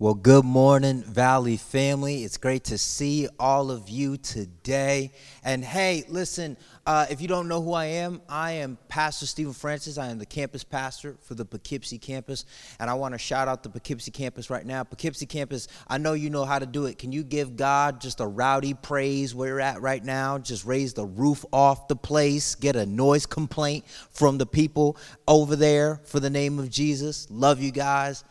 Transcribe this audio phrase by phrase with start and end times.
[0.00, 2.22] Well, good morning, Valley family.
[2.22, 5.10] It's great to see all of you today.
[5.42, 9.52] And hey, listen, uh, if you don't know who I am, I am Pastor Stephen
[9.52, 9.98] Francis.
[9.98, 12.44] I am the campus pastor for the Poughkeepsie campus.
[12.78, 14.84] And I want to shout out the Poughkeepsie campus right now.
[14.84, 16.96] Poughkeepsie campus, I know you know how to do it.
[16.96, 20.38] Can you give God just a rowdy praise where you're at right now?
[20.38, 25.56] Just raise the roof off the place, get a noise complaint from the people over
[25.56, 27.26] there for the name of Jesus.
[27.32, 28.22] Love you guys.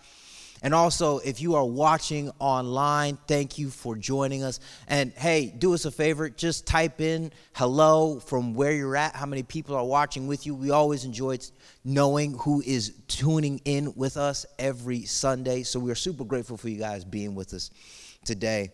[0.63, 4.59] And also, if you are watching online, thank you for joining us.
[4.87, 9.25] And hey, do us a favor, just type in hello from where you're at, how
[9.27, 10.55] many people are watching with you.
[10.55, 11.37] We always enjoy
[11.83, 15.63] knowing who is tuning in with us every Sunday.
[15.63, 17.69] So we are super grateful for you guys being with us
[18.25, 18.71] today.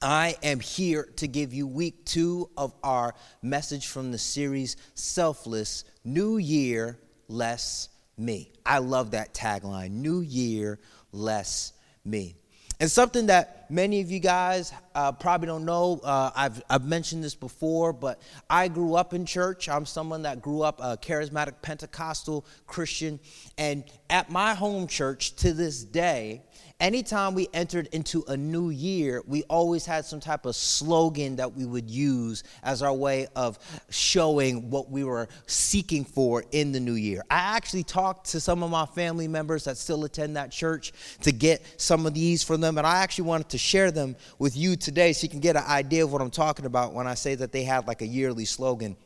[0.00, 5.84] I am here to give you week two of our message from the series Selfless
[6.04, 8.52] New Year, Less Me.
[8.64, 10.78] I love that tagline New Year,
[11.12, 11.72] less
[12.04, 12.36] me.
[12.80, 17.24] And something that many of you guys uh, probably don't know, uh, I've, I've mentioned
[17.24, 19.68] this before, but I grew up in church.
[19.68, 23.18] I'm someone that grew up a charismatic Pentecostal Christian.
[23.56, 26.42] And at my home church to this day,
[26.82, 31.54] anytime we entered into a new year, we always had some type of slogan that
[31.54, 36.80] we would use as our way of showing what we were seeking for in the
[36.80, 37.22] new year.
[37.30, 41.30] I actually talked to some of my family members that still attend that church to
[41.30, 44.76] get some of these from them, and I actually wanted to share them with you
[44.76, 47.34] today so you can get an idea of what I'm talking about when I say
[47.36, 48.96] that they had like a yearly slogan.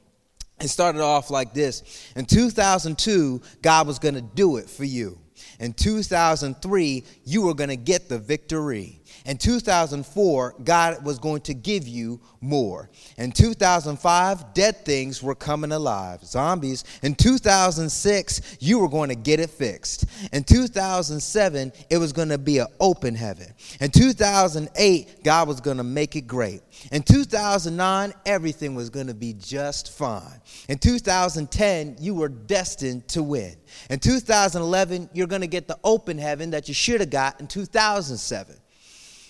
[0.60, 5.18] It started off like this In 2002, God was going to do it for you.
[5.60, 9.00] In 2003, you were going to get the victory.
[9.24, 12.90] In 2004, God was going to give you more.
[13.18, 16.84] In 2005, dead things were coming alive, zombies.
[17.02, 20.04] In 2006, you were going to get it fixed.
[20.32, 23.52] In 2007, it was going to be an open heaven.
[23.80, 26.62] In 2008, God was going to make it great.
[26.92, 30.40] In 2009, everything was going to be just fine.
[30.68, 33.56] In 2010, you were destined to win.
[33.90, 37.46] In 2011, you're going to get the open heaven that you should have got in
[37.46, 38.56] 2007.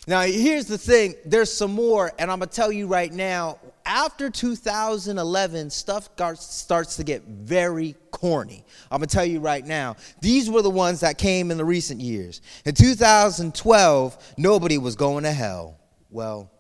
[0.09, 3.59] Now, here's the thing there's some more, and I'm going to tell you right now.
[3.85, 8.65] After 2011, stuff starts to get very corny.
[8.91, 9.95] I'm going to tell you right now.
[10.21, 12.41] These were the ones that came in the recent years.
[12.65, 15.79] In 2012, nobody was going to hell.
[16.11, 16.51] Well,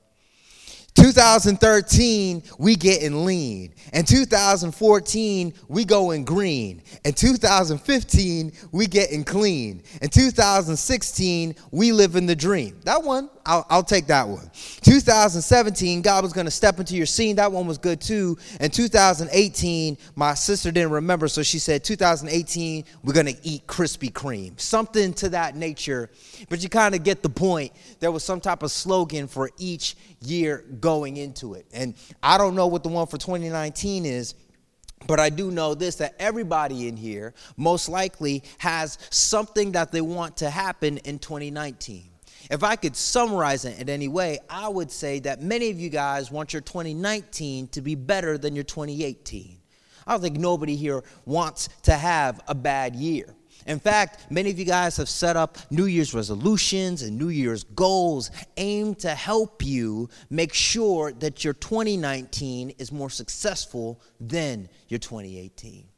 [0.96, 3.74] 2013, we getting lean.
[3.92, 6.82] And 2014, we going green.
[7.04, 9.82] And 2015, we getting clean.
[10.00, 12.80] And 2016, we living the dream.
[12.84, 14.50] That one, I'll, I'll take that one.
[14.82, 17.36] 2017, God was going to step into your scene.
[17.36, 18.36] That one was good too.
[18.58, 24.10] And 2018, my sister didn't remember, so she said, 2018, we're going to eat Krispy
[24.10, 24.58] Kreme.
[24.58, 26.10] Something to that nature.
[26.48, 27.72] But you kind of get the point.
[28.00, 31.66] There was some type of slogan for each year going into it.
[31.72, 34.36] And I don't know what the one for 2019 is.
[35.08, 40.00] But I do know this that everybody in here most likely has something that they
[40.00, 42.08] want to happen in 2019.
[42.52, 45.91] If I could summarize it in any way, I would say that many of you
[45.91, 49.58] guys want your 2019 to be better than your 2018.
[50.06, 53.34] I don't think nobody here wants to have a bad year.
[53.66, 57.65] In fact, many of you guys have set up New Year's resolutions and New Year's
[57.65, 64.99] goals aimed to help you make sure that your 2019 is more successful than your
[64.99, 65.88] 2018.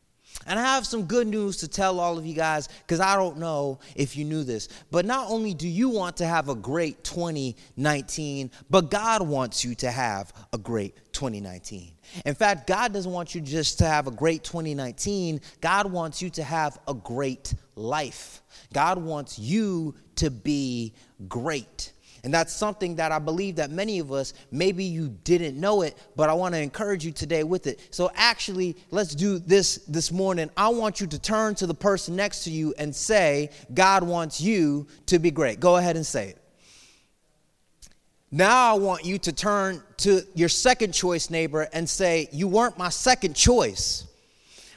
[0.46, 3.38] And I have some good news to tell all of you guys because I don't
[3.38, 4.68] know if you knew this.
[4.90, 9.74] But not only do you want to have a great 2019, but God wants you
[9.76, 11.92] to have a great 2019.
[12.24, 16.30] In fact, God doesn't want you just to have a great 2019, God wants you
[16.30, 18.40] to have a great life.
[18.72, 20.94] God wants you to be
[21.28, 21.92] great.
[22.28, 25.96] And that's something that I believe that many of us, maybe you didn't know it,
[26.14, 27.80] but I want to encourage you today with it.
[27.90, 30.50] So actually, let's do this this morning.
[30.54, 34.42] I want you to turn to the person next to you and say, God wants
[34.42, 35.58] you to be great.
[35.58, 36.38] Go ahead and say it.
[38.30, 42.76] Now I want you to turn to your second choice neighbor and say, You weren't
[42.76, 44.06] my second choice,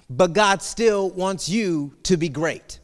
[0.09, 2.79] but God still wants you to be great.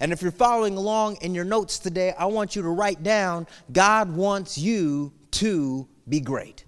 [0.00, 3.46] And if you're following along in your notes today, I want you to write down
[3.72, 6.64] God wants you to be great.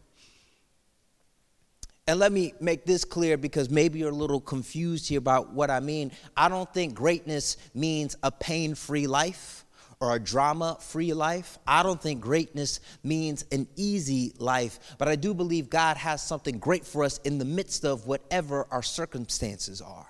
[2.08, 5.70] And let me make this clear because maybe you're a little confused here about what
[5.70, 6.12] I mean.
[6.36, 9.64] I don't think greatness means a pain free life
[10.00, 11.58] or a drama free life.
[11.66, 16.58] I don't think greatness means an easy life, but I do believe God has something
[16.58, 20.06] great for us in the midst of whatever our circumstances are.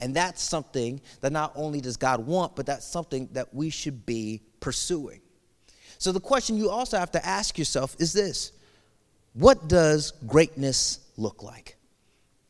[0.00, 4.06] And that's something that not only does God want, but that's something that we should
[4.06, 5.20] be pursuing.
[5.98, 8.52] So the question you also have to ask yourself is this
[9.32, 11.76] What does greatness look like?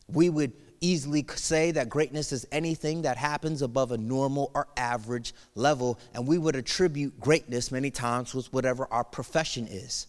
[0.08, 5.34] We would easily say that greatness is anything that happens above a normal or average
[5.54, 10.06] level, and we would attribute greatness many times with whatever our profession is.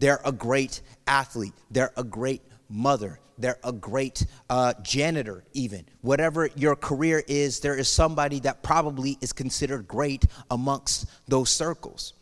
[0.00, 5.86] They're a great athlete, they're a great mother, they're a great uh, janitor, even.
[6.02, 12.12] Whatever your career is, there is somebody that probably is considered great amongst those circles.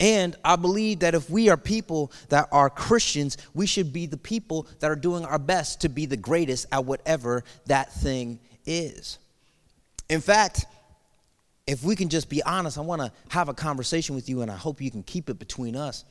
[0.00, 4.16] And I believe that if we are people that are Christians, we should be the
[4.16, 9.18] people that are doing our best to be the greatest at whatever that thing is.
[10.08, 10.66] In fact,
[11.66, 14.50] if we can just be honest, I want to have a conversation with you, and
[14.50, 16.04] I hope you can keep it between us.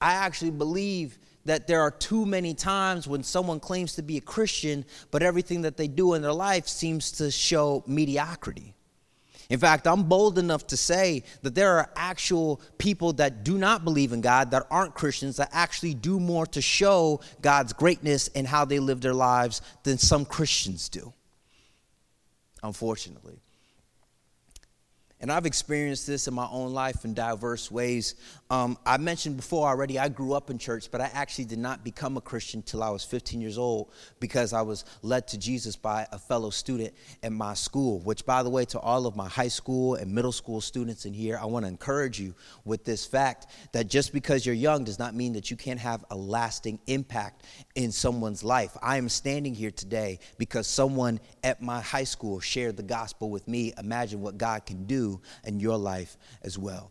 [0.00, 4.20] I actually believe that there are too many times when someone claims to be a
[4.20, 8.74] Christian, but everything that they do in their life seems to show mediocrity.
[9.48, 13.84] In fact, I'm bold enough to say that there are actual people that do not
[13.84, 18.46] believe in God, that aren't Christians, that actually do more to show God's greatness and
[18.46, 21.12] how they live their lives than some Christians do,
[22.62, 23.40] unfortunately.
[25.22, 28.14] And I've experienced this in my own life in diverse ways.
[28.48, 31.84] Um, I mentioned before already, I grew up in church, but I actually did not
[31.84, 35.76] become a Christian till I was 15 years old because I was led to Jesus
[35.76, 37.98] by a fellow student at my school.
[38.00, 41.12] Which, by the way, to all of my high school and middle school students in
[41.12, 42.34] here, I want to encourage you
[42.64, 46.02] with this fact that just because you're young does not mean that you can't have
[46.10, 47.44] a lasting impact
[47.74, 48.74] in someone's life.
[48.82, 53.46] I am standing here today because someone at my high school shared the gospel with
[53.46, 53.74] me.
[53.78, 55.09] Imagine what God can do
[55.44, 56.90] in your life as well.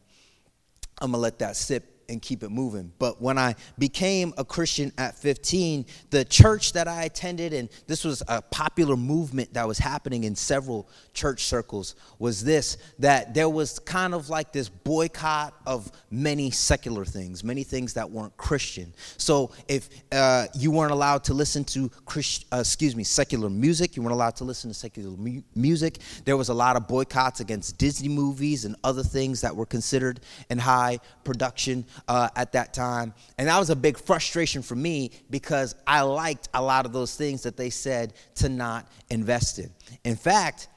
[1.00, 2.92] I'm gonna let that sit and keep it moving.
[3.00, 8.04] But when I became a Christian at 15, the church that I attended, and this
[8.04, 13.50] was a popular movement that was happening in several church circles, was this that there
[13.50, 18.94] was kind of like this boycott of many secular things, many things that weren't Christian.
[19.18, 23.96] So if uh, you weren't allowed to listen to Christ, uh, excuse me, secular music,
[23.96, 26.00] you weren't allowed to listen to secular mu- music.
[26.26, 30.22] There was a lot of boycotts against Disney movies and other things that were considered
[30.50, 33.14] in high production uh, at that time.
[33.38, 37.16] And that was a big frustration for me because I liked a lot of those
[37.16, 39.70] things that they said to not invest in.
[40.04, 40.68] In fact,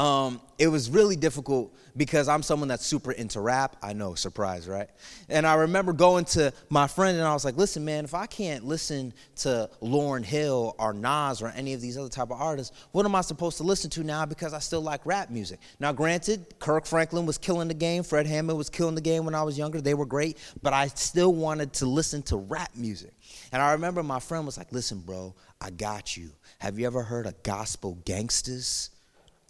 [0.00, 3.76] um, it was really difficult because I'm someone that's super into rap.
[3.82, 4.88] I know, surprise, right?
[5.28, 8.24] And I remember going to my friend and I was like, listen, man, if I
[8.24, 12.74] can't listen to Lauryn Hill or Nas or any of these other type of artists,
[12.92, 15.60] what am I supposed to listen to now because I still like rap music?
[15.80, 19.34] Now, granted, Kirk Franklin was killing the game, Fred Hammond was killing the game when
[19.34, 19.82] I was younger.
[19.82, 23.12] They were great, but I still wanted to listen to rap music.
[23.52, 26.30] And I remember my friend was like, listen, bro, I got you.
[26.58, 28.88] Have you ever heard of Gospel Gangsters?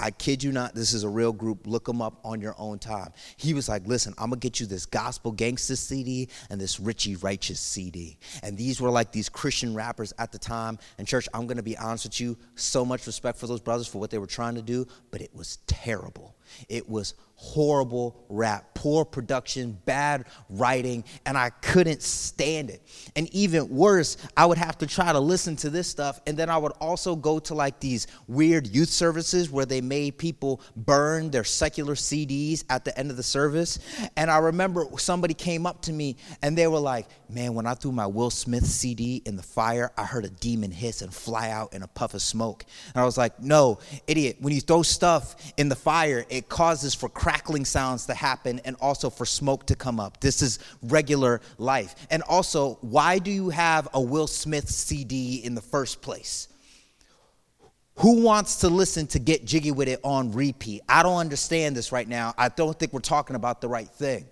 [0.00, 1.66] I kid you not, this is a real group.
[1.66, 3.12] Look them up on your own time.
[3.36, 7.16] He was like, Listen, I'm gonna get you this Gospel Gangsta CD and this Richie
[7.16, 8.18] Righteous CD.
[8.42, 10.78] And these were like these Christian rappers at the time.
[10.96, 13.98] And, church, I'm gonna be honest with you, so much respect for those brothers for
[13.98, 16.34] what they were trying to do, but it was terrible.
[16.68, 22.82] It was horrible rap, poor production, bad writing, and I couldn't stand it.
[23.16, 26.50] And even worse, I would have to try to listen to this stuff, and then
[26.50, 31.30] I would also go to like these weird youth services where they made people burn
[31.30, 33.78] their secular CDs at the end of the service.
[34.18, 37.74] And I remember somebody came up to me and they were like, Man, when I
[37.74, 41.50] threw my Will Smith CD in the fire, I heard a demon hiss and fly
[41.50, 42.66] out in a puff of smoke.
[42.92, 46.94] And I was like, No, idiot, when you throw stuff in the fire, it causes
[46.94, 50.20] for crackling sounds to happen and also for smoke to come up.
[50.20, 51.94] This is regular life.
[52.10, 56.48] And also, why do you have a Will Smith CD in the first place?
[57.96, 60.80] Who wants to listen to Get Jiggy with It on repeat?
[60.88, 62.34] I don't understand this right now.
[62.38, 64.26] I don't think we're talking about the right thing.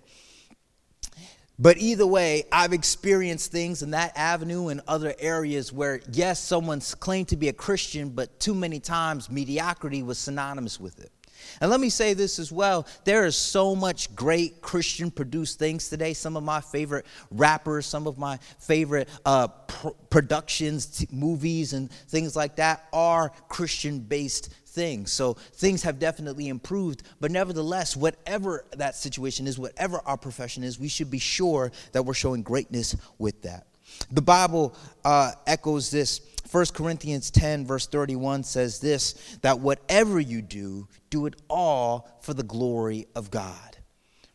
[1.61, 6.95] But either way, I've experienced things in that avenue and other areas where, yes, someone's
[6.95, 11.11] claimed to be a Christian, but too many times mediocrity was synonymous with it.
[11.61, 15.89] And let me say this as well there is so much great Christian produced things
[15.89, 16.13] today.
[16.13, 21.91] Some of my favorite rappers, some of my favorite uh, pr- productions, t- movies, and
[21.91, 25.11] things like that are Christian based things.
[25.11, 27.03] So things have definitely improved.
[27.19, 32.03] But nevertheless, whatever that situation is, whatever our profession is, we should be sure that
[32.03, 33.68] we're showing greatness with that.
[34.11, 40.41] The Bible uh, echoes this 1 Corinthians 10, verse 31 says this that whatever you
[40.41, 43.77] do, do it all for the glory of God.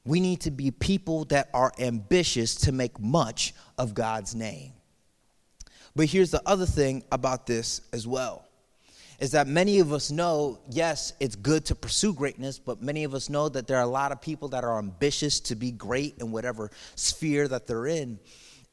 [0.05, 4.75] We need to be people that are ambitious to make much of God's name.
[5.97, 8.47] But here's the other thing about this as well
[9.21, 13.15] is that many of us know, yes, it's good to pursue greatness, but many of
[13.15, 16.17] us know that there are a lot of people that are ambitious to be great
[16.19, 18.19] in whatever sphere that they're in.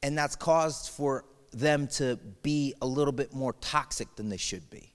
[0.02, 4.68] And that's caused for them to be a little bit more toxic than they should
[4.70, 4.92] be.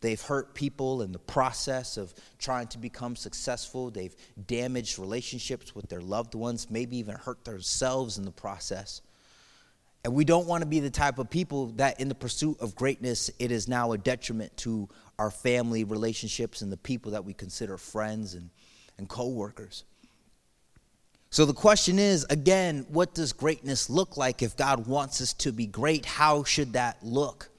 [0.00, 3.90] They've hurt people in the process of trying to become successful.
[3.90, 4.14] They've
[4.46, 9.02] damaged relationships with their loved ones, maybe even hurt themselves in the process.
[10.04, 12.76] And we don't want to be the type of people that, in the pursuit of
[12.76, 14.88] greatness, it is now a detriment to
[15.18, 18.50] our family relationships and the people that we consider friends and,
[18.98, 19.82] and co workers.
[21.30, 25.52] So the question is again, what does greatness look like if God wants us to
[25.52, 26.06] be great?
[26.06, 27.50] How should that look?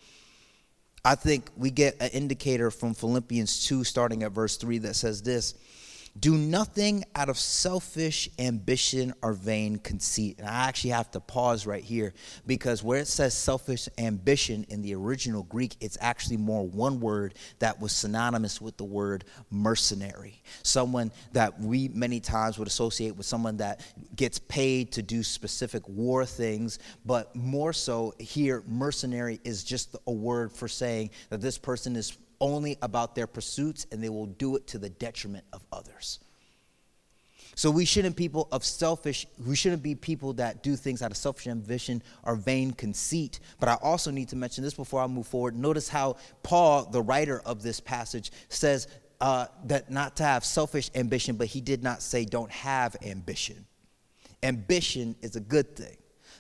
[1.06, 5.22] I think we get an indicator from Philippians 2, starting at verse 3, that says
[5.22, 5.54] this
[6.18, 10.40] do nothing out of selfish ambition or vain conceit.
[10.40, 12.14] And I actually have to pause right here
[12.46, 17.36] because where it says selfish ambition in the original Greek, it's actually more one word
[17.60, 20.42] that was synonymous with the word mercenary.
[20.64, 23.82] Someone that we many times would associate with someone that
[24.16, 30.12] gets paid to do specific war things, but more so here, mercenary is just a
[30.12, 34.56] word for saying that this person is only about their pursuits and they will do
[34.56, 36.20] it to the detriment of others.
[37.56, 41.18] So we shouldn't people of selfish, we shouldn't be people that do things out of
[41.18, 43.42] selfish ambition or vain conceit.
[43.60, 45.58] But I also need to mention this before I move forward.
[45.58, 48.88] Notice how Paul, the writer of this passage, says
[49.20, 53.66] uh, that not to have selfish ambition, but he did not say don't have ambition.
[54.42, 55.98] Ambition is a good thing.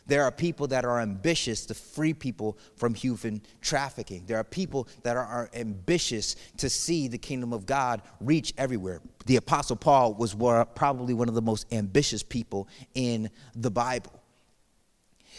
[0.10, 4.24] There are people that are ambitious to free people from human trafficking.
[4.26, 9.02] There are people that are, ambitious to see the kingdom of God reach everywhere.
[9.26, 10.34] The Apostle Paul was
[10.76, 14.12] probably one of the most ambitious people in the Bible.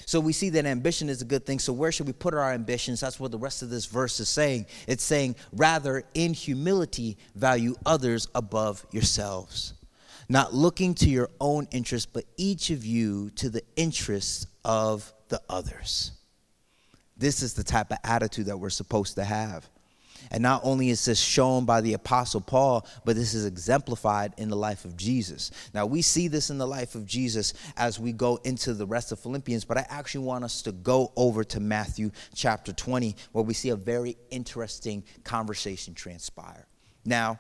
[0.06, 1.58] So we see that ambition is a good thing.
[1.58, 3.00] So where should we put our ambitions?
[3.00, 4.66] That's what the rest of this verse is saying.
[4.86, 9.74] It's saying, rather, in humility, value others above yourselves
[10.30, 15.40] not looking to your own interests, but each of you to the interests of the
[15.48, 16.12] others.
[17.16, 19.68] This is the type of attitude that we're supposed to have.
[20.30, 24.50] And not only is this shown by the Apostle Paul, but this is exemplified in
[24.50, 25.50] the life of Jesus.
[25.72, 29.12] Now, we see this in the life of Jesus as we go into the rest
[29.12, 33.44] of Philippians, but I actually want us to go over to Matthew chapter 20, where
[33.44, 36.66] we see a very interesting conversation transpire.
[37.04, 37.38] Now,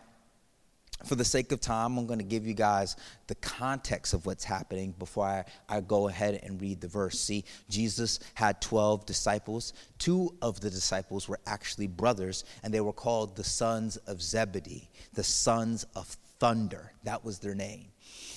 [1.04, 4.44] for the sake of time, I'm going to give you guys the context of what's
[4.44, 7.18] happening before I, I, go ahead and read the verse.
[7.18, 9.72] See, Jesus had 12 disciples.
[9.98, 14.90] Two of the disciples were actually brothers, and they were called the sons of Zebedee,
[15.14, 16.06] the sons of
[16.38, 16.92] thunder.
[17.04, 17.86] That was their name.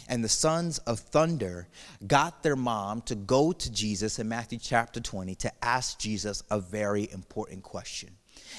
[0.08, 1.68] And the sons of thunder
[2.06, 6.60] got their mom to go to Jesus in Matthew chapter 20 to ask Jesus a
[6.60, 8.18] very important question.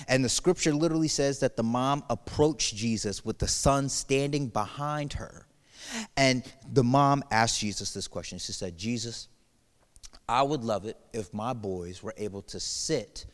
[0.09, 5.15] And the scripture literally says that the mom approached Jesus with the son standing behind
[5.15, 5.47] her.
[6.17, 8.39] And the mom asked Jesus this question.
[8.39, 9.29] She said, Jesus,
[10.29, 13.27] I would love it if my boys were able to sit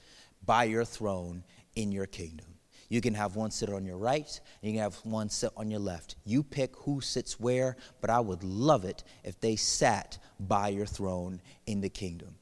[0.44, 1.44] by your throne
[1.76, 2.46] in your kingdom.
[2.88, 5.70] You can have one sit on your right, and you can have one sit on
[5.70, 6.16] your left.
[6.24, 10.86] You pick who sits where, but I would love it if they sat by your
[10.86, 12.34] throne in the kingdom.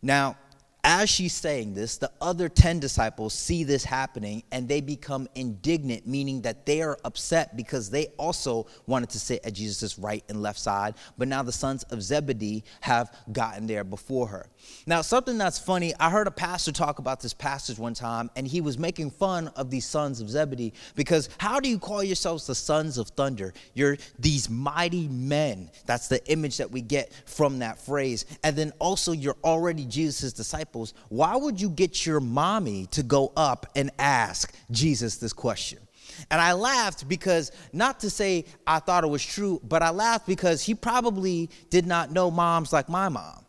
[0.00, 0.36] Now,
[0.84, 6.08] as she's saying this, the other 10 disciples see this happening and they become indignant,
[6.08, 10.42] meaning that they are upset because they also wanted to sit at Jesus' right and
[10.42, 14.48] left side, but now the sons of Zebedee have gotten there before her.
[14.84, 18.46] Now, something that's funny, I heard a pastor talk about this passage one time, and
[18.46, 22.46] he was making fun of these sons of Zebedee because how do you call yourselves
[22.46, 23.54] the sons of thunder?
[23.74, 25.70] You're these mighty men.
[25.86, 28.26] That's the image that we get from that phrase.
[28.42, 30.32] And then also, you're already Jesus'
[30.72, 30.94] disciples.
[31.08, 35.78] Why would you get your mommy to go up and ask Jesus this question?
[36.30, 40.26] And I laughed because, not to say I thought it was true, but I laughed
[40.26, 43.41] because he probably did not know moms like my mom.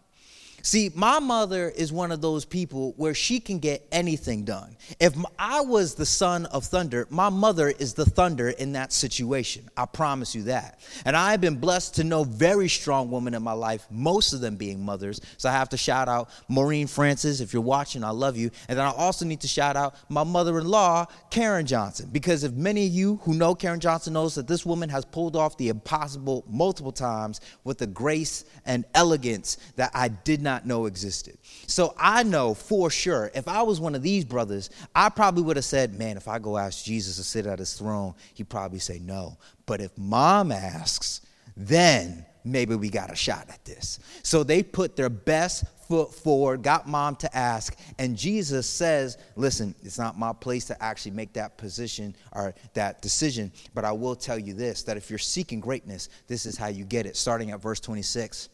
[0.66, 4.78] See, my mother is one of those people where she can get anything done.
[4.98, 9.70] If I was the son of thunder, my mother is the thunder in that situation.
[9.76, 10.80] I promise you that.
[11.04, 14.56] And I've been blessed to know very strong women in my life, most of them
[14.56, 15.20] being mothers.
[15.36, 17.42] So I have to shout out Maureen Francis.
[17.42, 18.50] If you're watching, I love you.
[18.70, 22.08] And then I also need to shout out my mother in law, Karen Johnson.
[22.10, 25.36] Because if many of you who know Karen Johnson knows that this woman has pulled
[25.36, 30.68] off the impossible multiple times with a grace and elegance that I did not not
[30.68, 31.38] know existed.
[31.66, 35.58] So I know for sure, if I was one of these brothers, I probably would
[35.58, 38.80] have said, Man, if I go ask Jesus to sit at his throne, he'd probably
[38.80, 39.38] say no.
[39.66, 41.22] But if mom asks,
[41.58, 44.00] then maybe we got a shot at this.
[44.22, 49.74] So they put their best foot forward, got mom to ask, and Jesus says, Listen,
[49.82, 54.16] it's not my place to actually make that position or that decision, but I will
[54.16, 57.18] tell you this that if you're seeking greatness, this is how you get it.
[57.18, 58.50] Starting at verse 26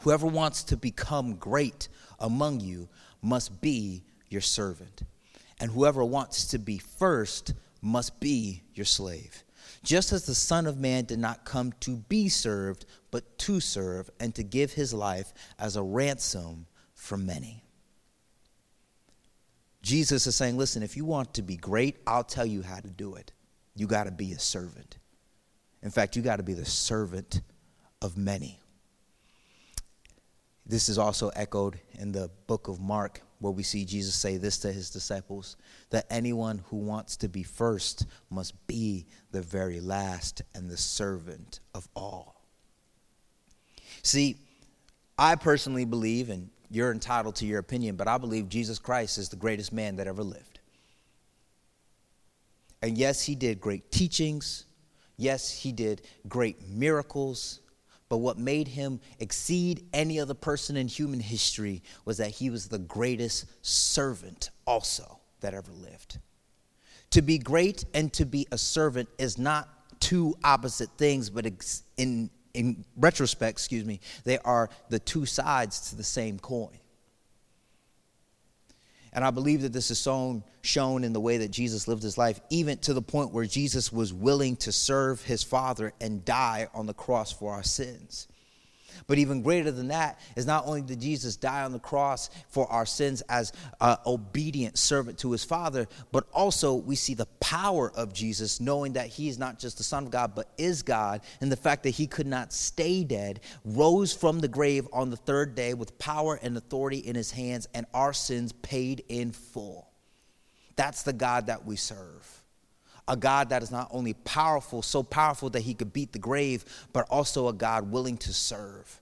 [0.00, 1.88] Whoever wants to become great
[2.18, 2.88] among you
[3.22, 5.02] must be your servant,
[5.60, 9.44] and whoever wants to be first must be your slave
[9.82, 14.10] just as the Son of Man did not come to be served, but to serve
[14.20, 17.64] and to give his life as a ransom for many.
[19.82, 22.88] Jesus is saying, listen, if you want to be great, I'll tell you how to
[22.88, 23.32] do it.
[23.74, 24.98] You got to be a servant.
[25.82, 27.40] In fact, you got to be the servant
[28.02, 28.58] of many.
[30.68, 34.58] This is also echoed in the book of Mark, where we see Jesus say this
[34.58, 35.56] to his disciples
[35.90, 41.60] that anyone who wants to be first must be the very last and the servant
[41.74, 42.42] of all.
[44.02, 44.36] See,
[45.18, 49.30] I personally believe, and you're entitled to your opinion, but I believe Jesus Christ is
[49.30, 50.60] the greatest man that ever lived.
[52.82, 54.66] And yes, he did great teachings.
[55.16, 57.60] Yes, he did great miracles.
[58.08, 62.68] But what made him exceed any other person in human history was that he was
[62.68, 66.18] the greatest servant also that ever lived.
[67.10, 69.68] To be great and to be a servant is not
[70.00, 71.46] two opposite things, but
[71.96, 76.78] in, in retrospect, excuse me, they are the two sides to the same coin.
[79.12, 80.00] And I believe that this is
[80.62, 83.92] shown, in the way that Jesus lived his life, even to the point where Jesus
[83.92, 88.28] was willing to serve his Father and die on the cross for our sins.
[89.06, 92.66] But even greater than that is not only did Jesus die on the cross for
[92.70, 98.12] our sins as obedient servant to his Father, but also we see the power of
[98.12, 101.50] Jesus, knowing that he is not just the Son of God, but is God, and
[101.50, 105.54] the fact that he could not stay dead, rose from the grave on the third
[105.54, 109.88] day with power and authority in his hands, and our sins paid in full.
[110.76, 112.37] That's the God that we serve
[113.08, 116.64] a God that is not only powerful, so powerful that he could beat the grave,
[116.92, 119.00] but also a God willing to serve.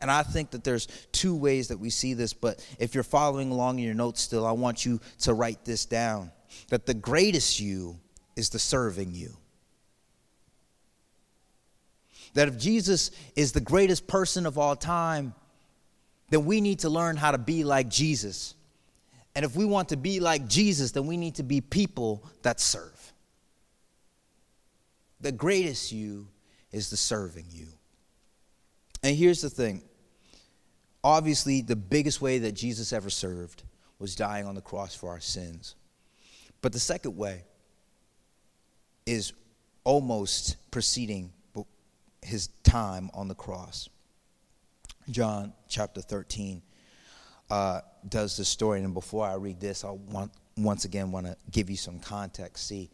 [0.00, 3.50] And I think that there's two ways that we see this, but if you're following
[3.50, 6.30] along in your notes still, I want you to write this down
[6.68, 7.98] that the greatest you
[8.36, 9.36] is the serving you.
[12.34, 15.34] That if Jesus is the greatest person of all time,
[16.30, 18.54] then we need to learn how to be like Jesus.
[19.34, 22.60] And if we want to be like Jesus, then we need to be people that
[22.60, 23.12] serve.
[25.20, 26.28] The greatest you
[26.70, 27.66] is the serving you.
[29.02, 29.82] And here's the thing
[31.04, 33.62] obviously, the biggest way that Jesus ever served
[33.98, 35.74] was dying on the cross for our sins.
[36.60, 37.44] But the second way
[39.06, 39.32] is
[39.84, 41.32] almost preceding
[42.20, 43.88] his time on the cross.
[45.10, 46.62] John chapter 13
[47.52, 48.80] uh, does the story.
[48.80, 52.66] And before I read this, I want once again want to give you some context.
[52.66, 52.90] See,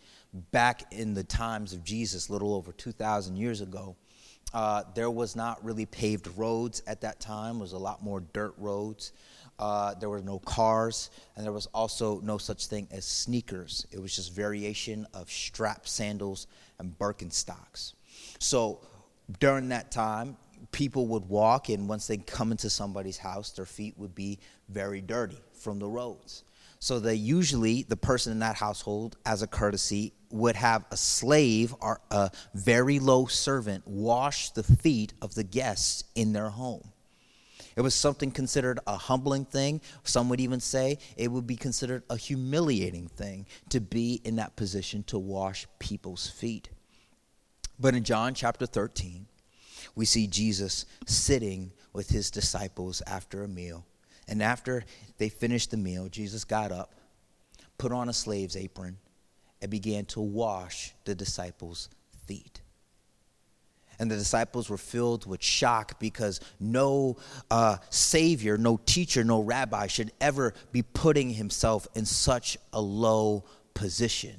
[0.50, 3.94] back in the times of Jesus, little over 2,000 years ago,
[4.52, 7.54] uh, there was not really paved roads at that time.
[7.54, 9.12] There was a lot more dirt roads.
[9.60, 13.86] Uh, there were no cars, and there was also no such thing as sneakers.
[13.92, 16.48] It was just variation of strap sandals
[16.80, 17.92] and Birkenstocks.
[18.40, 18.80] So
[19.38, 20.36] during that time,
[20.72, 25.00] people would walk, and once they come into somebody's house, their feet would be very
[25.00, 26.44] dirty from the roads.
[26.80, 31.74] So that usually, the person in that household, as a courtesy, would have a slave
[31.80, 36.92] or a very low servant wash the feet of the guests in their home.
[37.78, 39.80] It was something considered a humbling thing.
[40.02, 44.56] Some would even say it would be considered a humiliating thing to be in that
[44.56, 46.70] position to wash people's feet.
[47.78, 49.26] But in John chapter 13,
[49.98, 53.84] we see Jesus sitting with his disciples after a meal.
[54.28, 54.84] And after
[55.18, 56.94] they finished the meal, Jesus got up,
[57.78, 58.98] put on a slave's apron,
[59.60, 61.88] and began to wash the disciples'
[62.28, 62.60] feet.
[63.98, 67.16] And the disciples were filled with shock because no
[67.50, 73.46] uh, savior, no teacher, no rabbi should ever be putting himself in such a low
[73.74, 74.36] position.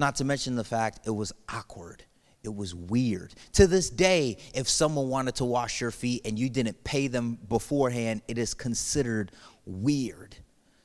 [0.00, 2.02] Not to mention the fact it was awkward
[2.44, 3.34] it was weird.
[3.54, 7.38] To this day, if someone wanted to wash your feet and you didn't pay them
[7.48, 9.32] beforehand, it is considered
[9.66, 10.36] weird,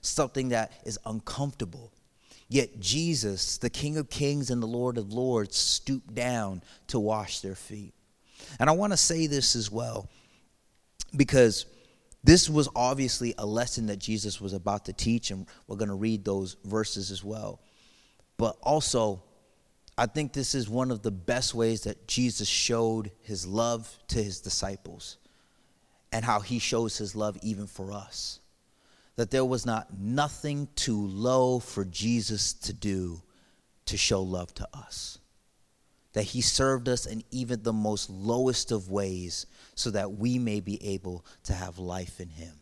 [0.02, 1.91] something that is uncomfortable.
[2.48, 7.41] Yet Jesus, the King of Kings and the Lord of Lords, stooped down to wash
[7.41, 7.93] their feet.
[8.60, 10.10] And I want to say this as well,
[11.15, 11.65] because
[12.24, 15.95] this was obviously a lesson that Jesus was about to teach, and we're going to
[15.95, 17.62] read those verses as well.
[18.38, 19.22] But also,
[20.00, 24.24] I think this is one of the best ways that Jesus showed his love to
[24.24, 25.18] his disciples
[26.14, 28.40] and how he shows his love even for us.
[29.18, 33.22] That there was not nothing too low for Jesus to do
[33.88, 35.20] to show love to us.
[36.14, 40.62] That he served us in even the most lowest of ways so that we may
[40.62, 42.54] be able to have life in him.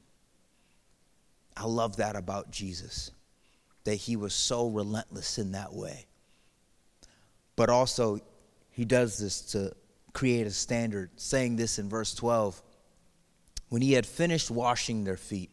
[1.56, 3.12] I love that about Jesus,
[3.84, 6.08] that he was so relentless in that way.
[7.57, 8.19] But also,
[8.69, 9.73] he does this to
[10.13, 12.61] create a standard, saying this in verse 12.
[13.67, 15.51] When he had finished washing their feet,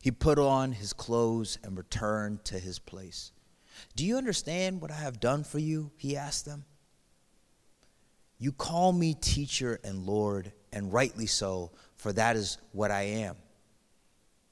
[0.00, 3.32] he put on his clothes and returned to his place.
[3.96, 5.90] Do you understand what I have done for you?
[5.96, 6.64] He asked them.
[8.38, 13.36] You call me teacher and Lord, and rightly so, for that is what I am.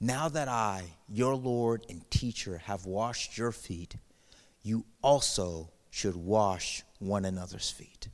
[0.00, 3.96] Now that I, your Lord and teacher, have washed your feet,
[4.62, 8.08] you also should wash one another's feet.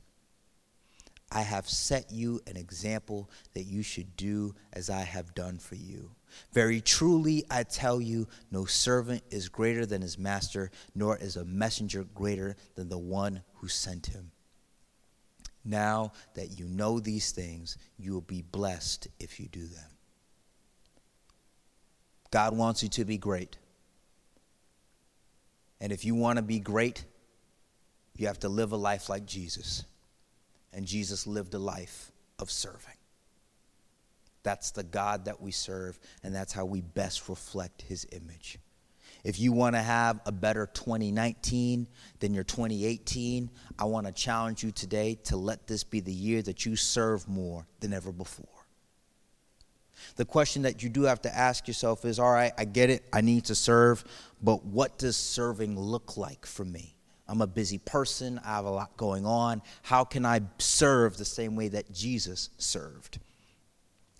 [1.31, 5.75] I have set you an example that you should do as I have done for
[5.75, 6.11] you.
[6.53, 11.45] Very truly, I tell you, no servant is greater than his master, nor is a
[11.45, 14.31] messenger greater than the one who sent him.
[15.65, 19.89] Now that you know these things, you will be blessed if you do them.
[22.31, 23.57] God wants you to be great.
[25.81, 27.03] And if you want to be great,
[28.19, 29.83] you have to live a life like Jesus.
[30.73, 32.93] And Jesus lived a life of serving.
[34.43, 38.59] That's the God that we serve, and that's how we best reflect his image.
[39.23, 41.87] If you want to have a better 2019
[42.19, 46.41] than your 2018, I want to challenge you today to let this be the year
[46.43, 48.45] that you serve more than ever before.
[50.15, 53.03] The question that you do have to ask yourself is all right, I get it,
[53.11, 54.03] I need to serve,
[54.41, 56.96] but what does serving look like for me?
[57.27, 58.39] I'm a busy person.
[58.43, 59.61] I have a lot going on.
[59.83, 63.19] How can I serve the same way that Jesus served?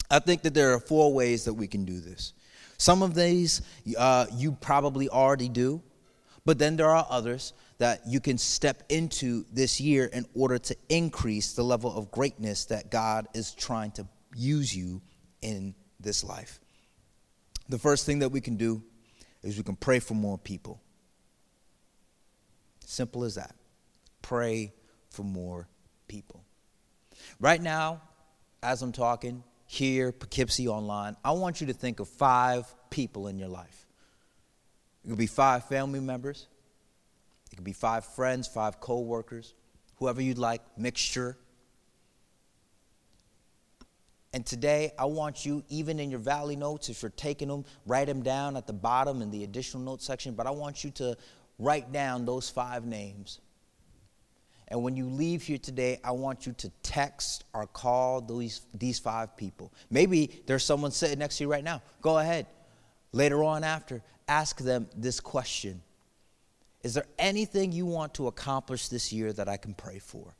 [0.09, 2.33] I think that there are four ways that we can do this.
[2.77, 3.61] Some of these
[3.97, 5.81] uh, you probably already do,
[6.45, 10.75] but then there are others that you can step into this year in order to
[10.89, 15.01] increase the level of greatness that God is trying to use you
[15.41, 16.59] in this life.
[17.69, 18.81] The first thing that we can do
[19.43, 20.81] is we can pray for more people.
[22.89, 23.53] Simple as that.
[24.21, 24.71] Pray
[25.09, 25.67] for more
[26.07, 26.41] people.
[27.37, 28.01] Right now,
[28.63, 33.37] as I'm talking, here, Poughkeepsie Online, I want you to think of five people in
[33.37, 33.85] your life.
[35.03, 36.47] It could be five family members,
[37.51, 39.53] it could be five friends, five co workers,
[39.97, 41.37] whoever you'd like, mixture.
[44.31, 48.07] And today, I want you, even in your Valley notes, if you're taking them, write
[48.07, 50.35] them down at the bottom in the additional notes section.
[50.35, 51.17] But I want you to
[51.59, 53.39] write down those five names.
[54.69, 58.99] And when you leave here today, I want you to text or call these, these
[58.99, 59.71] five people.
[59.89, 61.81] Maybe there's someone sitting next to you right now.
[62.01, 62.47] Go ahead.
[63.13, 65.81] Later on, after, ask them this question
[66.83, 70.35] Is there anything you want to accomplish this year that I can pray for?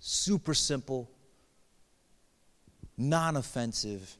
[0.00, 1.08] Super simple,
[2.98, 4.16] non offensive.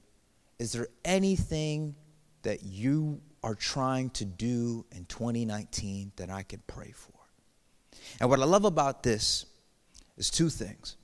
[0.59, 1.97] Is there anything
[2.43, 7.13] that you are trying to do in 2019 that I can pray for.
[8.21, 9.47] And what I love about this
[10.17, 10.97] is two things.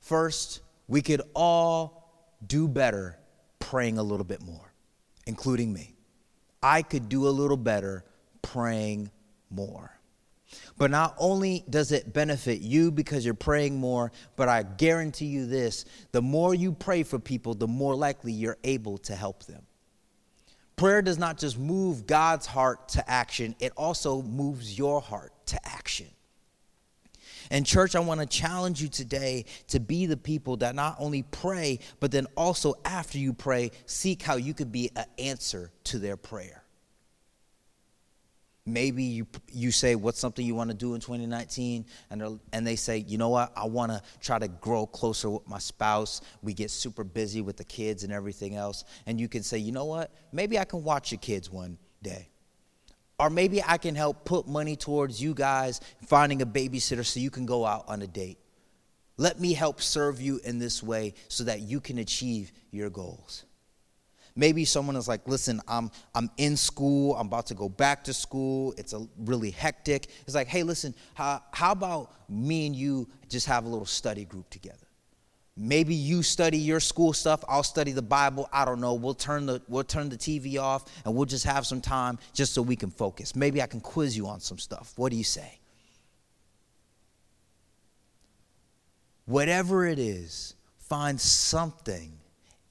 [0.00, 3.16] First, we could all do better
[3.60, 4.72] praying a little bit more,
[5.28, 5.94] including me.
[6.60, 8.04] I could do a little better
[8.42, 9.12] praying
[9.48, 9.92] more.
[10.78, 15.46] But not only does it benefit you because you're praying more, but I guarantee you
[15.46, 19.62] this the more you pray for people, the more likely you're able to help them.
[20.78, 25.58] Prayer does not just move God's heart to action, it also moves your heart to
[25.68, 26.06] action.
[27.50, 31.22] And, church, I want to challenge you today to be the people that not only
[31.22, 35.98] pray, but then also after you pray, seek how you could be an answer to
[35.98, 36.62] their prayer.
[38.68, 41.86] Maybe you, you say, What's something you want to do in 2019?
[42.10, 43.52] And, and they say, You know what?
[43.56, 46.20] I want to try to grow closer with my spouse.
[46.42, 48.84] We get super busy with the kids and everything else.
[49.06, 50.12] And you can say, You know what?
[50.32, 52.28] Maybe I can watch your kids one day.
[53.18, 57.30] Or maybe I can help put money towards you guys finding a babysitter so you
[57.30, 58.38] can go out on a date.
[59.16, 63.44] Let me help serve you in this way so that you can achieve your goals.
[64.38, 68.14] Maybe someone is like, listen, I'm, I'm in school, I'm about to go back to
[68.14, 70.06] school, it's a really hectic.
[70.26, 74.24] It's like, hey, listen, how, how about me and you just have a little study
[74.24, 74.86] group together?
[75.56, 78.48] Maybe you study your school stuff, I'll study the Bible.
[78.52, 78.94] I don't know.
[78.94, 82.54] We'll turn the we'll turn the TV off and we'll just have some time just
[82.54, 83.34] so we can focus.
[83.34, 84.92] Maybe I can quiz you on some stuff.
[84.94, 85.58] What do you say?
[89.26, 92.17] Whatever it is, find something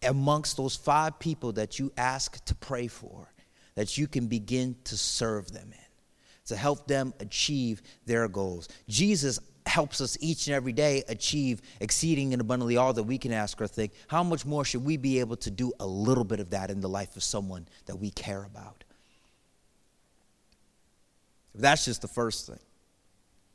[0.04, 3.32] amongst those five people that you ask to pray for
[3.76, 5.86] that you can begin to serve them in,
[6.46, 8.68] to help them achieve their goals.
[8.88, 13.32] Jesus helps us each and every day achieve exceeding and abundantly all that we can
[13.32, 13.92] ask or think.
[14.08, 16.82] How much more should we be able to do a little bit of that in
[16.82, 18.84] the life of someone that we care about?
[21.54, 22.60] That's just the first thing.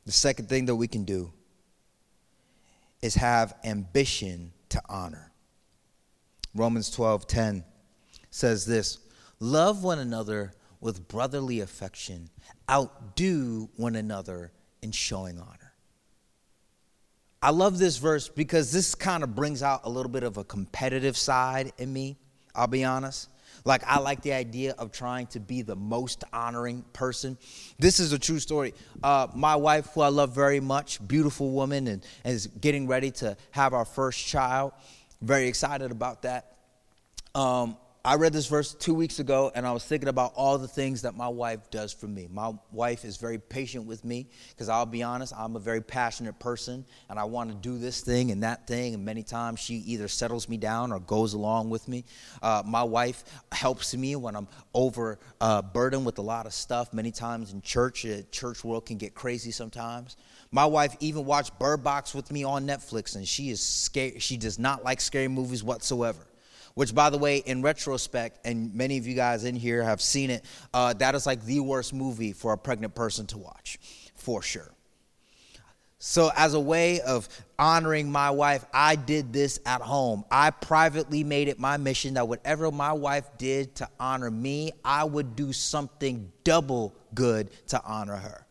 [0.05, 1.31] The second thing that we can do
[3.01, 5.32] is have ambition to honor.
[6.55, 7.63] Romans 12:10
[8.29, 8.99] says this,
[9.39, 12.29] love one another with brotherly affection,
[12.69, 15.73] outdo one another in showing honor.
[17.41, 20.43] I love this verse because this kind of brings out a little bit of a
[20.43, 22.17] competitive side in me,
[22.55, 23.29] I'll be honest.
[23.65, 27.37] Like, I like the idea of trying to be the most honoring person.
[27.79, 28.73] This is a true story.
[29.01, 33.11] Uh, my wife, who I love very much, beautiful woman, and, and is getting ready
[33.11, 34.73] to have our first child.
[35.23, 36.57] Very excited about that.
[37.33, 40.67] Um, I read this verse two weeks ago and I was thinking about all the
[40.67, 42.27] things that my wife does for me.
[42.29, 46.37] My wife is very patient with me because I'll be honest, I'm a very passionate
[46.37, 48.93] person and I want to do this thing and that thing.
[48.93, 52.03] And many times she either settles me down or goes along with me.
[52.41, 56.93] Uh, my wife helps me when I'm overburdened uh, with a lot of stuff.
[56.93, 60.17] Many times in church, uh, church world can get crazy sometimes.
[60.51, 64.21] My wife even watched Bird Box with me on Netflix and she is scared.
[64.21, 66.27] She does not like scary movies whatsoever
[66.75, 70.29] which by the way in retrospect and many of you guys in here have seen
[70.29, 73.79] it uh, that is like the worst movie for a pregnant person to watch
[74.15, 74.71] for sure.
[75.99, 80.25] So as a way of honoring my wife i did this at home.
[80.29, 85.03] I privately made it my mission that whatever my wife did to honor me i
[85.03, 88.45] would do something double good to honor her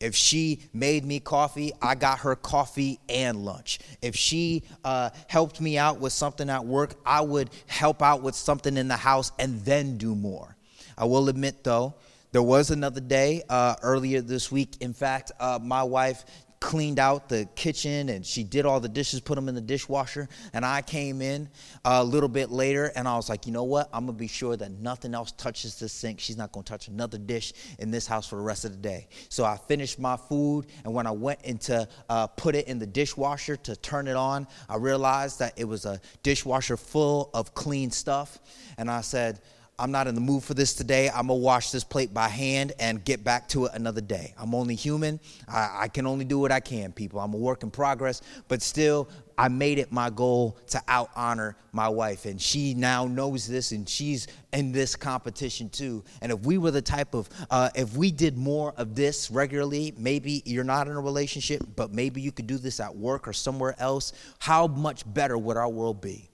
[0.00, 3.78] if she made me coffee, I got her coffee and lunch.
[4.00, 8.34] If she uh, helped me out with something at work, I would help out with
[8.34, 10.56] something in the house and then do more.
[10.96, 11.94] I will admit, though,
[12.32, 14.76] there was another day uh, earlier this week.
[14.80, 16.24] In fact, uh, my wife
[16.60, 20.28] cleaned out the kitchen and she did all the dishes, put them in the dishwasher.
[20.52, 21.48] And I came in
[21.84, 23.88] a little bit later and I was like, you know what?
[23.92, 26.20] I'm going to be sure that nothing else touches the sink.
[26.20, 28.78] She's not going to touch another dish in this house for the rest of the
[28.78, 29.08] day.
[29.30, 32.86] So I finished my food and when I went into uh, put it in the
[32.86, 37.90] dishwasher to turn it on, I realized that it was a dishwasher full of clean
[37.90, 38.38] stuff.
[38.76, 39.40] And I said,
[39.80, 41.08] I'm not in the mood for this today.
[41.08, 44.34] I'm gonna wash this plate by hand and get back to it another day.
[44.36, 45.18] I'm only human.
[45.48, 47.18] I, I, can only do what I can, people.
[47.18, 51.56] I'm a work in progress, but still, I made it my goal to out honor
[51.72, 52.26] my wife.
[52.26, 56.04] And she now knows this and she's in this competition too.
[56.20, 59.94] And if we were the type of, uh, if we did more of this regularly,
[59.96, 63.32] maybe you're not in a relationship, but maybe you could do this at work or
[63.32, 66.29] somewhere else, how much better would our world be?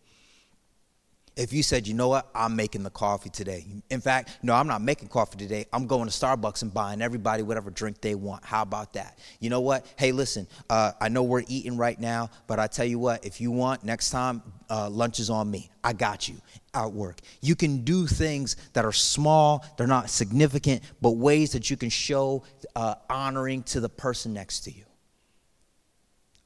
[1.36, 3.66] If you said, you know what, I'm making the coffee today.
[3.90, 5.66] In fact, no, I'm not making coffee today.
[5.70, 8.42] I'm going to Starbucks and buying everybody whatever drink they want.
[8.42, 9.18] How about that?
[9.38, 9.84] You know what?
[9.98, 13.38] Hey, listen, uh, I know we're eating right now, but I tell you what, if
[13.38, 15.70] you want, next time, uh, lunch is on me.
[15.84, 16.36] I got you
[16.72, 17.20] at work.
[17.42, 21.90] You can do things that are small, they're not significant, but ways that you can
[21.90, 22.44] show
[22.74, 24.84] uh, honoring to the person next to you.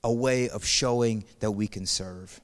[0.02, 2.40] A way of showing that we can serve.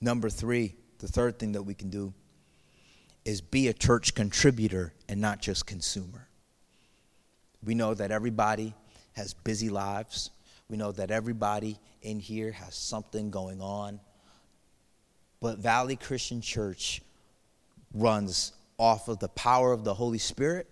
[0.00, 2.14] Number three, the third thing that we can do
[3.24, 6.28] is be a church contributor and not just consumer.
[7.62, 8.74] We know that everybody
[9.12, 10.30] has busy lives.
[10.68, 14.00] We know that everybody in here has something going on.
[15.40, 17.02] But Valley Christian Church
[17.92, 20.66] runs off of the power of the Holy Spirit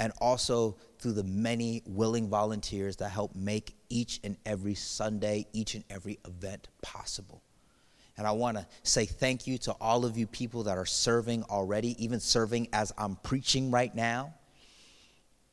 [0.00, 5.76] and also through the many willing volunteers that help make each and every Sunday, each
[5.76, 7.42] and every event possible.
[8.16, 11.44] And I want to say thank you to all of you people that are serving
[11.44, 14.34] already, even serving as I'm preaching right now.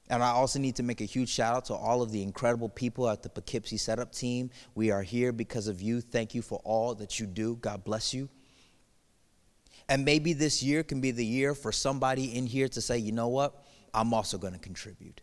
[0.10, 2.68] And I also need to make a huge shout out to all of the incredible
[2.68, 4.50] people at the Poughkeepsie setup team.
[4.74, 6.02] We are here because of you.
[6.02, 7.58] Thank you for all that you do.
[7.58, 8.28] God bless you.
[9.88, 13.12] And maybe this year can be the year for somebody in here to say, you
[13.12, 13.64] know what?
[13.94, 15.22] I'm also going to contribute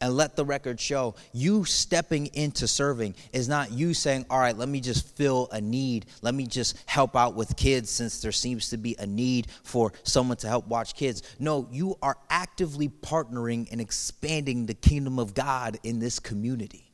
[0.00, 4.56] and let the record show you stepping into serving is not you saying, All right,
[4.56, 6.06] let me just fill a need.
[6.22, 9.92] Let me just help out with kids since there seems to be a need for
[10.02, 11.22] someone to help watch kids.
[11.38, 16.86] No, you are actively partnering and expanding the kingdom of God in this community.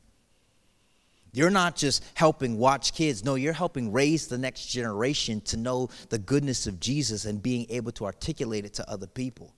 [1.33, 3.25] You're not just helping watch kids.
[3.25, 7.65] No, you're helping raise the next generation to know the goodness of Jesus and being
[7.69, 9.51] able to articulate it to other people.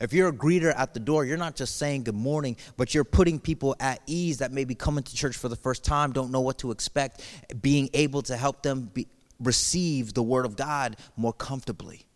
[0.00, 3.04] If you're a greeter at the door, you're not just saying good morning, but you're
[3.04, 6.30] putting people at ease that may be coming to church for the first time, don't
[6.30, 7.22] know what to expect,
[7.60, 9.06] being able to help them be,
[9.38, 12.06] receive the word of God more comfortably.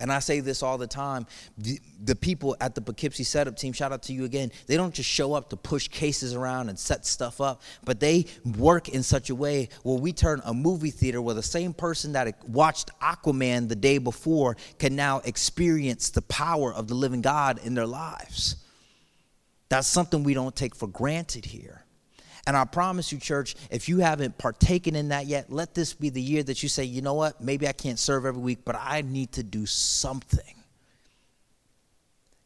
[0.00, 1.26] And I say this all the time.
[1.58, 4.94] The, the, people at the Poughkeepsie setup team, shout out to you again, they don't
[4.94, 8.24] just show up to push cases around and set stuff up, but they
[8.56, 12.12] work in such a way where we turn a movie theater where the same person
[12.12, 17.60] that watched Aquaman the day before can now experience the power of the living God
[17.62, 18.56] in their lives.
[19.68, 21.84] That's something we don't take for granted here.
[22.46, 26.08] And I promise you, church, if you haven't partaken in that yet, let this be
[26.08, 28.76] the year that you say, you know what, maybe I can't serve every week, but
[28.78, 30.54] I need to do something.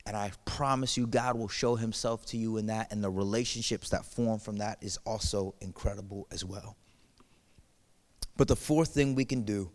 [0.07, 3.90] And I promise you, God will show himself to you in that, and the relationships
[3.90, 6.76] that form from that is also incredible as well.
[8.37, 9.70] But the fourth thing we can do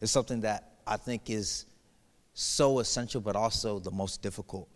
[0.00, 1.66] is something that I think is
[2.32, 4.68] so essential, but also the most difficult,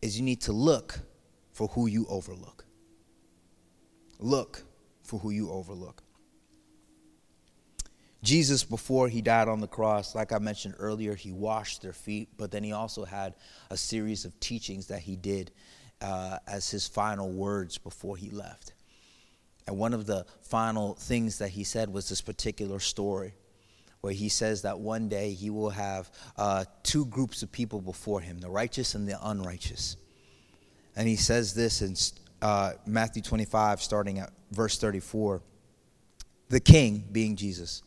[0.00, 1.00] is you need to look
[1.52, 2.64] for who you overlook.
[4.18, 4.64] Look
[5.02, 6.02] for who you overlook.
[8.22, 12.28] Jesus, before he died on the cross, like I mentioned earlier, he washed their feet,
[12.36, 13.34] but then he also had
[13.70, 15.52] a series of teachings that he did
[16.02, 18.74] uh, as his final words before he left.
[19.66, 23.34] And one of the final things that he said was this particular story
[24.00, 28.20] where he says that one day he will have uh, two groups of people before
[28.20, 29.96] him the righteous and the unrighteous.
[30.96, 31.94] And he says this in
[32.40, 35.42] uh, Matthew 25, starting at verse 34.
[36.48, 37.82] The king, being Jesus,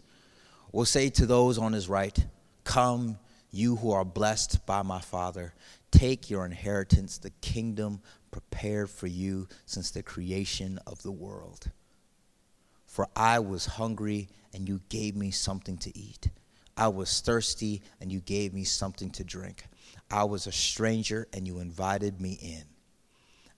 [0.72, 2.26] will say to those on his right,
[2.64, 3.18] Come,
[3.52, 5.54] you who are blessed by my Father,
[5.92, 11.70] take your inheritance, the kingdom prepared for you since the creation of the world.
[12.86, 16.30] For I was hungry, and you gave me something to eat.
[16.78, 19.64] I was thirsty, and you gave me something to drink.
[20.10, 22.64] I was a stranger, and you invited me in.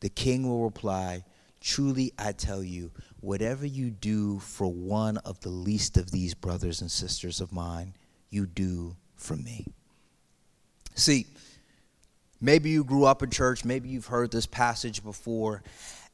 [0.00, 1.24] The king will reply,
[1.60, 6.80] Truly I tell you, whatever you do for one of the least of these brothers
[6.80, 7.94] and sisters of mine,
[8.30, 9.66] you do for me.
[10.94, 11.26] See,
[12.40, 15.62] maybe you grew up in church, maybe you've heard this passage before,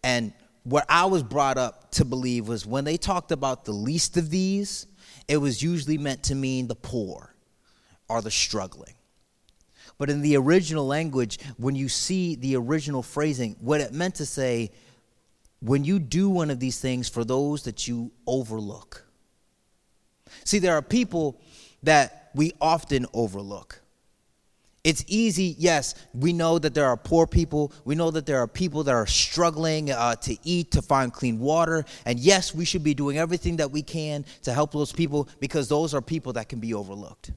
[0.02, 4.16] and what I was brought up to believe was when they talked about the least
[4.16, 4.86] of these,
[5.28, 7.34] it was usually meant to mean the poor
[8.08, 8.94] or the struggling.
[9.98, 14.26] But in the original language, when you see the original phrasing, what it meant to
[14.26, 14.70] say,
[15.60, 19.04] when you do one of these things for those that you overlook.
[20.44, 21.40] See, there are people
[21.82, 23.80] that we often overlook.
[24.82, 27.72] It's easy, yes, we know that there are poor people.
[27.86, 31.38] We know that there are people that are struggling uh, to eat, to find clean
[31.38, 31.86] water.
[32.04, 35.68] And yes, we should be doing everything that we can to help those people because
[35.68, 37.32] those are people that can be overlooked.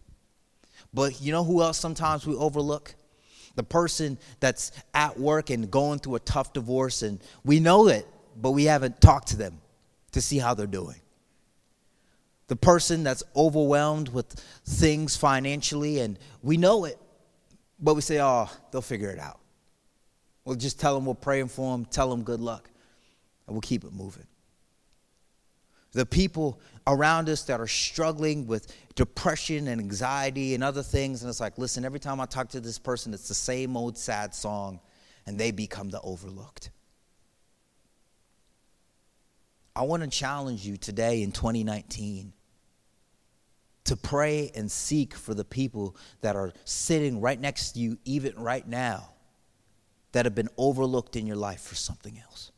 [0.97, 2.95] But you know who else sometimes we overlook?
[3.53, 8.07] The person that's at work and going through a tough divorce, and we know it,
[8.35, 9.61] but we haven't talked to them
[10.13, 10.99] to see how they're doing.
[12.47, 14.27] The person that's overwhelmed with
[14.65, 16.97] things financially, and we know it,
[17.79, 19.39] but we say, oh, they'll figure it out.
[20.45, 22.71] We'll just tell them we're praying for them, tell them good luck,
[23.45, 24.25] and we'll keep it moving
[25.97, 31.21] the people around us that are struggling with depression and anxiety and other things.
[31.21, 33.97] And it's like, listen, every time I talk to this person, it's the same old
[33.97, 34.81] sad song,
[35.25, 36.71] and they become the overlooked.
[39.75, 42.33] I want to challenge you today in 2019
[43.83, 48.35] to pray and seek for the people that are sitting right next to you, even
[48.35, 49.11] right now,
[50.11, 52.51] that have been overlooked in your life for something else.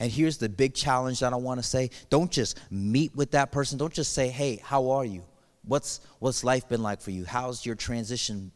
[0.00, 3.52] And here's the big challenge that I want to say don't just meet with that
[3.52, 3.78] person.
[3.78, 5.24] Don't just say, hey, how are you?
[5.66, 7.24] What's, what's life been like for you?
[7.24, 8.52] How's your transition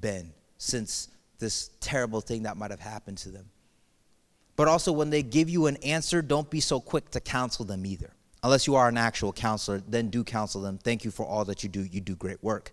[0.00, 1.08] been since
[1.38, 3.50] this terrible thing that might have happened to them?
[4.56, 7.84] But also, when they give you an answer, don't be so quick to counsel them
[7.84, 8.12] either.
[8.44, 10.78] Unless you are an actual counselor, then do counsel them.
[10.78, 11.82] Thank you for all that you do.
[11.82, 12.72] You do great work.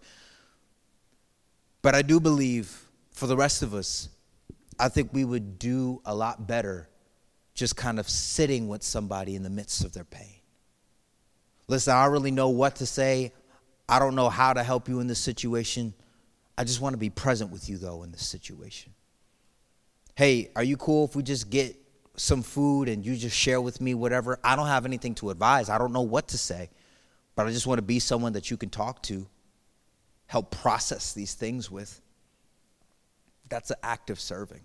[1.82, 4.10] But I do believe for the rest of us,
[4.80, 6.88] I think we would do a lot better
[7.62, 10.42] just kind of sitting with somebody in the midst of their pain.
[11.68, 13.34] Listen, I don't really know what to say.
[13.88, 15.94] I don't know how to help you in this situation.
[16.58, 18.94] I just want to be present with you, though, in this situation.
[20.16, 21.76] Hey, are you cool if we just get
[22.18, 24.40] some food and you just share with me whatever?
[24.44, 26.72] I don't have anything to advise, I don't know what to say,
[27.36, 29.28] but I just want to be someone that you can talk to,
[30.26, 32.02] help process these things with.
[33.50, 34.62] That's an act of serving.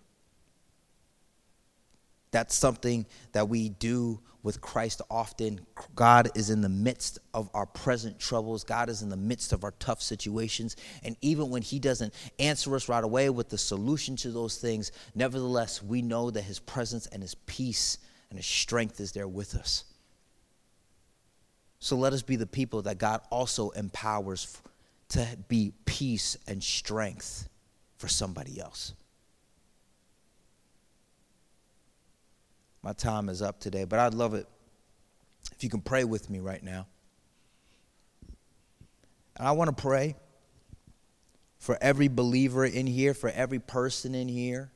[2.31, 5.61] That's something that we do with Christ often.
[5.97, 8.63] God is in the midst of our present troubles.
[8.63, 10.77] God is in the midst of our tough situations.
[11.03, 14.93] And even when He doesn't answer us right away with the solution to those things,
[15.15, 17.99] nevertheless, we know that His presence and His peace
[18.31, 19.85] and His strength is there with us.
[21.81, 24.61] So let us be the people that God also empowers
[25.09, 27.49] to be peace and strength
[27.99, 28.95] for somebody else.
[32.87, 34.47] My time is up today, but I'd love it
[35.51, 36.87] if you can pray with me right now.
[39.35, 40.15] And I want to pray
[41.59, 44.71] for every believer in here, for every person in here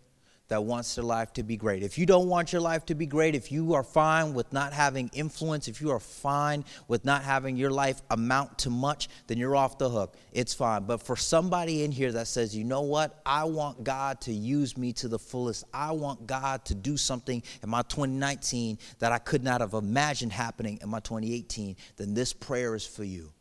[0.50, 1.84] that wants their life to be great.
[1.84, 4.72] If you don't want your life to be great, if you are fine with not
[4.72, 9.38] having influence, if you are fine with not having your life amount to much, then
[9.38, 10.16] you're off the hook.
[10.32, 10.84] It's fine.
[10.84, 13.20] But for somebody in here that says, you know what?
[13.24, 15.64] I want God to use me to the fullest.
[15.72, 20.32] I want God to do something in my 2019 that I could not have imagined
[20.32, 23.32] happening in my 2018, then this prayer is for you.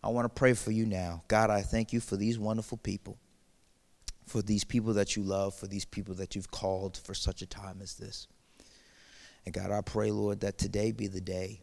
[0.00, 1.24] I want to pray for you now.
[1.26, 3.18] God, I thank you for these wonderful people
[4.26, 7.46] for these people that you love, for these people that you've called for such a
[7.46, 8.26] time as this.
[9.44, 11.62] And God, I pray, Lord, that today be the day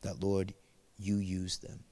[0.00, 0.54] that, Lord,
[0.98, 1.84] you use them.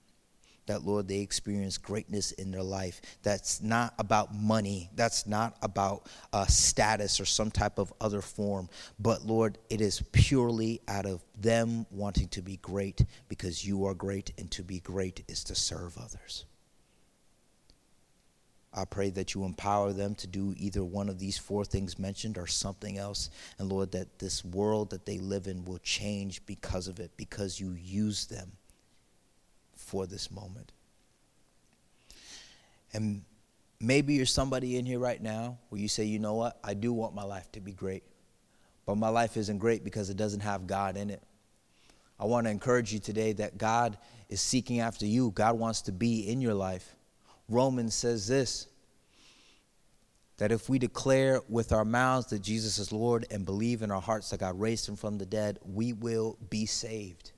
[0.67, 3.01] That, Lord, they experience greatness in their life.
[3.23, 4.89] That's not about money.
[4.95, 8.69] That's not about uh, status or some type of other form.
[8.99, 13.95] But, Lord, it is purely out of them wanting to be great because you are
[13.95, 16.45] great, and to be great is to serve others.
[18.73, 22.39] I pray that you empower them to do either one of these four things mentioned
[22.39, 23.31] or something else.
[23.59, 27.59] And Lord, that this world that they live in will change because of it, because
[27.59, 28.53] you use them
[29.75, 30.71] for this moment.
[32.93, 33.23] And
[33.81, 36.93] maybe you're somebody in here right now where you say, you know what, I do
[36.93, 38.05] want my life to be great,
[38.87, 41.23] but my life isn't great because it doesn't have God in it.
[42.21, 43.99] I want to encourage you today that God
[44.29, 46.95] is seeking after you, God wants to be in your life.
[47.51, 48.69] Romans says this
[50.39, 54.01] that if we declare with our mouths that Jesus is Lord and believe in our
[54.01, 57.33] hearts that God raised him from the dead, we will be saved.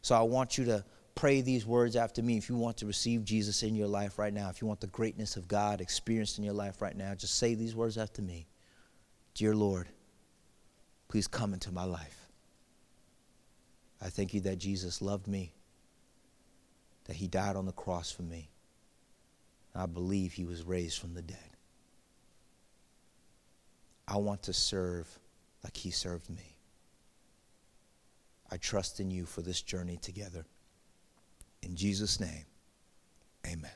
[0.00, 0.84] So I want you to
[1.16, 2.36] pray these words after me.
[2.36, 4.86] If you want to receive Jesus in your life right now, if you want the
[4.86, 8.46] greatness of God experienced in your life right now, just say these words after me
[9.34, 9.88] Dear Lord,
[11.08, 12.28] please come into my life.
[14.00, 15.52] I thank you that Jesus loved me,
[17.06, 18.50] that he died on the cross for me
[19.76, 21.38] I believe he was raised from the dead.
[24.08, 25.18] I want to serve
[25.62, 26.56] like he served me.
[28.50, 30.46] I trust in you for this journey together.
[31.62, 32.44] In Jesus' name,
[33.46, 33.70] amen.